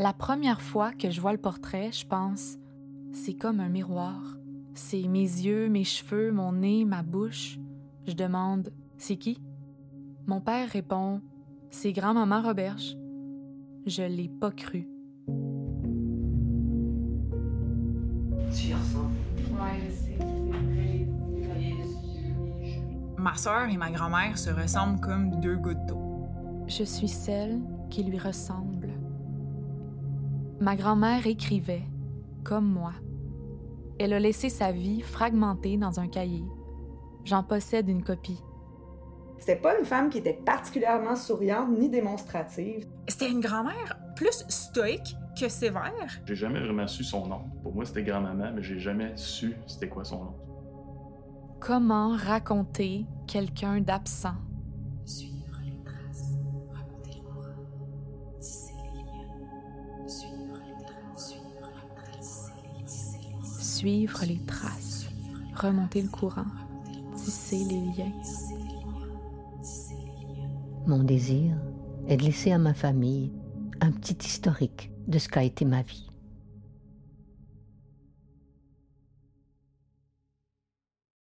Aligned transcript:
La 0.00 0.12
première 0.12 0.62
fois 0.62 0.92
que 0.92 1.10
je 1.10 1.20
vois 1.20 1.32
le 1.32 1.38
portrait, 1.38 1.90
je 1.90 2.06
pense, 2.06 2.56
c'est 3.12 3.34
comme 3.34 3.58
un 3.58 3.68
miroir. 3.68 4.38
C'est 4.74 5.08
mes 5.08 5.18
yeux, 5.18 5.68
mes 5.68 5.82
cheveux, 5.82 6.30
mon 6.30 6.52
nez, 6.52 6.84
ma 6.84 7.02
bouche. 7.02 7.58
Je 8.06 8.12
demande, 8.12 8.72
c'est 8.96 9.16
qui? 9.16 9.42
Mon 10.28 10.40
père 10.40 10.68
répond, 10.68 11.20
c'est 11.70 11.92
grand-maman 11.92 12.42
Roberge. 12.42 12.96
Je 13.86 14.04
l'ai 14.04 14.28
pas 14.28 14.52
cru. 14.52 14.88
Tu 18.54 18.68
y 18.68 18.74
ressembles. 18.74 19.16
Ouais, 19.50 19.80
je 19.84 19.90
sais. 19.90 20.18
C'est 22.62 23.20
Ma 23.20 23.34
sœur 23.34 23.68
et 23.68 23.76
ma 23.76 23.90
grand-mère 23.90 24.38
se 24.38 24.50
ressemblent 24.50 25.00
comme 25.00 25.40
deux 25.40 25.56
gouttes 25.56 25.86
d'eau. 25.88 26.28
Je 26.68 26.84
suis 26.84 27.08
celle 27.08 27.60
qui 27.90 28.04
lui 28.04 28.18
ressemble. 28.18 28.77
Ma 30.60 30.74
grand-mère 30.74 31.24
écrivait, 31.28 31.84
comme 32.42 32.66
moi. 32.66 32.92
Elle 34.00 34.12
a 34.12 34.18
laissé 34.18 34.48
sa 34.48 34.72
vie 34.72 35.02
fragmentée 35.02 35.76
dans 35.76 36.00
un 36.00 36.08
cahier. 36.08 36.44
J'en 37.24 37.44
possède 37.44 37.88
une 37.88 38.02
copie. 38.02 38.42
C'était 39.38 39.56
pas 39.60 39.78
une 39.78 39.84
femme 39.84 40.10
qui 40.10 40.18
était 40.18 40.40
particulièrement 40.44 41.14
souriante 41.14 41.70
ni 41.78 41.88
démonstrative. 41.88 42.88
C'était 43.06 43.30
une 43.30 43.40
grand-mère 43.40 43.98
plus 44.16 44.44
stoïque 44.48 45.14
que 45.40 45.48
sévère. 45.48 46.20
J'ai 46.26 46.34
jamais 46.34 46.58
vraiment 46.58 46.88
su 46.88 47.04
son 47.04 47.28
nom. 47.28 47.42
Pour 47.62 47.72
moi, 47.72 47.84
c'était 47.84 48.02
grand-maman, 48.02 48.50
mais 48.52 48.62
j'ai 48.62 48.80
jamais 48.80 49.16
su 49.16 49.54
c'était 49.68 49.88
quoi 49.88 50.04
son 50.04 50.24
nom. 50.24 50.34
Comment 51.60 52.16
raconter 52.16 53.06
quelqu'un 53.28 53.80
d'absent? 53.80 54.34
Suivre 63.78 64.24
les 64.26 64.40
traces, 64.44 65.06
remonter 65.54 66.02
le 66.02 66.08
courant, 66.08 66.46
tisser 67.14 67.58
les 67.58 67.80
liens. 67.96 68.12
Mon 70.88 71.04
désir 71.04 71.54
est 72.08 72.16
de 72.16 72.24
laisser 72.24 72.50
à 72.50 72.58
ma 72.58 72.74
famille 72.74 73.30
un 73.80 73.92
petit 73.92 74.16
historique 74.26 74.90
de 75.06 75.20
ce 75.20 75.28
qu'a 75.28 75.44
été 75.44 75.64
ma 75.64 75.82
vie. 75.82 76.10